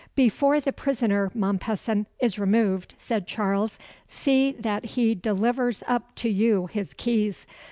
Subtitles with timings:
[0.15, 3.77] "Before the prisoner, Mompesson, is removed," said Charles,
[4.09, 7.45] "see that he delivers up to you his keys.